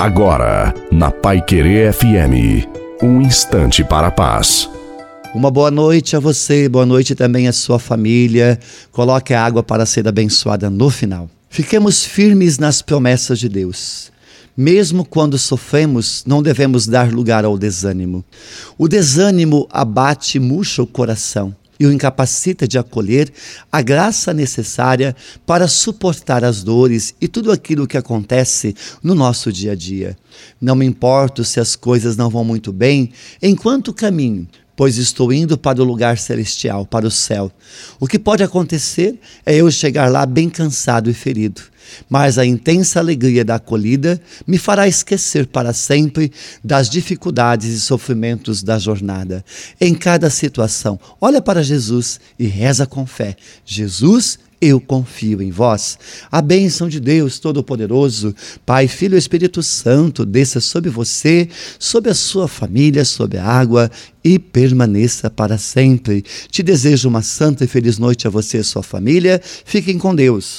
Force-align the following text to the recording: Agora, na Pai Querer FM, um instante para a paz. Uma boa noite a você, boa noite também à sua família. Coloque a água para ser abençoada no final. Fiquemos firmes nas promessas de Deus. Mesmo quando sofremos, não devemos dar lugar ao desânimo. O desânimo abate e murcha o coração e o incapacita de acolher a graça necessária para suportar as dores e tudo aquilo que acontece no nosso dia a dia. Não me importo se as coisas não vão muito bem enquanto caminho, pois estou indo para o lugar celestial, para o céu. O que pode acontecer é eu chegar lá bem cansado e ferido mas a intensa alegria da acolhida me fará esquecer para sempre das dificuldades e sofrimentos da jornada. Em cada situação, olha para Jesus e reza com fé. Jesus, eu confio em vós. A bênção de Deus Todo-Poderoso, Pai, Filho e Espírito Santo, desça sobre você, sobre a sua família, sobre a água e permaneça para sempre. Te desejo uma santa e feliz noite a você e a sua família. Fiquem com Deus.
Agora, 0.00 0.72
na 0.90 1.10
Pai 1.10 1.42
Querer 1.42 1.92
FM, 1.92 2.66
um 3.02 3.20
instante 3.20 3.84
para 3.84 4.06
a 4.06 4.10
paz. 4.10 4.66
Uma 5.34 5.50
boa 5.50 5.70
noite 5.70 6.16
a 6.16 6.18
você, 6.18 6.70
boa 6.70 6.86
noite 6.86 7.14
também 7.14 7.46
à 7.46 7.52
sua 7.52 7.78
família. 7.78 8.58
Coloque 8.90 9.34
a 9.34 9.44
água 9.44 9.62
para 9.62 9.84
ser 9.84 10.08
abençoada 10.08 10.70
no 10.70 10.88
final. 10.88 11.28
Fiquemos 11.50 12.02
firmes 12.02 12.58
nas 12.58 12.80
promessas 12.80 13.38
de 13.38 13.46
Deus. 13.46 14.10
Mesmo 14.56 15.04
quando 15.04 15.36
sofremos, 15.36 16.24
não 16.26 16.42
devemos 16.42 16.86
dar 16.86 17.12
lugar 17.12 17.44
ao 17.44 17.58
desânimo. 17.58 18.24
O 18.78 18.88
desânimo 18.88 19.68
abate 19.70 20.38
e 20.38 20.40
murcha 20.40 20.82
o 20.82 20.86
coração 20.86 21.54
e 21.80 21.86
o 21.86 21.92
incapacita 21.92 22.68
de 22.68 22.78
acolher 22.78 23.32
a 23.72 23.80
graça 23.80 24.34
necessária 24.34 25.16
para 25.46 25.66
suportar 25.66 26.44
as 26.44 26.62
dores 26.62 27.14
e 27.18 27.26
tudo 27.26 27.50
aquilo 27.50 27.86
que 27.86 27.96
acontece 27.96 28.76
no 29.02 29.14
nosso 29.14 29.50
dia 29.50 29.72
a 29.72 29.74
dia. 29.74 30.14
Não 30.60 30.74
me 30.74 30.84
importo 30.84 31.42
se 31.42 31.58
as 31.58 31.74
coisas 31.74 32.18
não 32.18 32.28
vão 32.28 32.44
muito 32.44 32.70
bem 32.70 33.10
enquanto 33.40 33.94
caminho, 33.94 34.46
pois 34.76 34.98
estou 34.98 35.32
indo 35.32 35.56
para 35.56 35.80
o 35.80 35.84
lugar 35.84 36.18
celestial, 36.18 36.84
para 36.84 37.06
o 37.06 37.10
céu. 37.10 37.50
O 37.98 38.06
que 38.06 38.18
pode 38.18 38.42
acontecer 38.42 39.18
é 39.46 39.56
eu 39.56 39.70
chegar 39.70 40.10
lá 40.10 40.26
bem 40.26 40.50
cansado 40.50 41.08
e 41.08 41.14
ferido 41.14 41.69
mas 42.08 42.38
a 42.38 42.46
intensa 42.46 42.98
alegria 42.98 43.44
da 43.44 43.56
acolhida 43.56 44.20
me 44.46 44.58
fará 44.58 44.86
esquecer 44.88 45.46
para 45.46 45.72
sempre 45.72 46.32
das 46.62 46.88
dificuldades 46.88 47.68
e 47.68 47.80
sofrimentos 47.80 48.62
da 48.62 48.78
jornada. 48.78 49.44
Em 49.80 49.94
cada 49.94 50.30
situação, 50.30 50.98
olha 51.20 51.40
para 51.40 51.62
Jesus 51.62 52.20
e 52.38 52.46
reza 52.46 52.86
com 52.86 53.06
fé. 53.06 53.36
Jesus, 53.64 54.38
eu 54.60 54.78
confio 54.78 55.40
em 55.40 55.50
vós. 55.50 55.98
A 56.30 56.42
bênção 56.42 56.88
de 56.88 57.00
Deus 57.00 57.38
Todo-Poderoso, 57.38 58.34
Pai, 58.66 58.86
Filho 58.86 59.14
e 59.14 59.18
Espírito 59.18 59.62
Santo, 59.62 60.26
desça 60.26 60.60
sobre 60.60 60.90
você, 60.90 61.48
sobre 61.78 62.10
a 62.10 62.14
sua 62.14 62.46
família, 62.46 63.04
sobre 63.04 63.38
a 63.38 63.44
água 63.44 63.90
e 64.22 64.38
permaneça 64.38 65.30
para 65.30 65.56
sempre. 65.56 66.22
Te 66.50 66.62
desejo 66.62 67.08
uma 67.08 67.22
santa 67.22 67.64
e 67.64 67.66
feliz 67.66 67.98
noite 67.98 68.26
a 68.26 68.30
você 68.30 68.58
e 68.58 68.60
a 68.60 68.64
sua 68.64 68.82
família. 68.82 69.40
Fiquem 69.42 69.96
com 69.96 70.14
Deus. 70.14 70.58